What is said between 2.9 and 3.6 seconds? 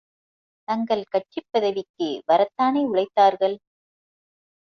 உழைத்தார்கள்.